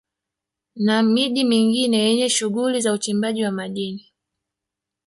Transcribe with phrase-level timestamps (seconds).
[0.75, 4.13] Na miji mingine yenye shughuli za uchimbaji wa madini